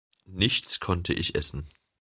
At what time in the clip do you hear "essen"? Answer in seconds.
1.35-1.67